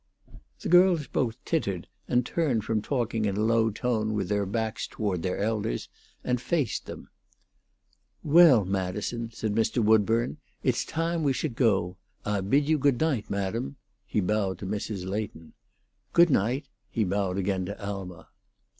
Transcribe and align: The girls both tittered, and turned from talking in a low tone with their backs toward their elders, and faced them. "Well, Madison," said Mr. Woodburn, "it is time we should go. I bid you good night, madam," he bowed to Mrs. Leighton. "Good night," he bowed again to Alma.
The 0.61 0.67
girls 0.67 1.05
both 1.05 1.37
tittered, 1.45 1.87
and 2.07 2.25
turned 2.25 2.63
from 2.63 2.81
talking 2.81 3.25
in 3.25 3.37
a 3.37 3.43
low 3.43 3.69
tone 3.69 4.15
with 4.15 4.29
their 4.29 4.47
backs 4.47 4.87
toward 4.87 5.21
their 5.21 5.37
elders, 5.37 5.89
and 6.23 6.41
faced 6.41 6.87
them. 6.87 7.09
"Well, 8.23 8.65
Madison," 8.65 9.29
said 9.31 9.53
Mr. 9.53 9.77
Woodburn, 9.83 10.37
"it 10.63 10.73
is 10.73 10.85
time 10.85 11.21
we 11.21 11.33
should 11.33 11.55
go. 11.55 11.97
I 12.25 12.41
bid 12.41 12.67
you 12.67 12.79
good 12.79 12.99
night, 12.99 13.29
madam," 13.29 13.75
he 14.07 14.21
bowed 14.21 14.57
to 14.57 14.65
Mrs. 14.65 15.05
Leighton. 15.07 15.53
"Good 16.13 16.31
night," 16.31 16.67
he 16.89 17.03
bowed 17.03 17.37
again 17.37 17.67
to 17.67 17.79
Alma. 17.79 18.29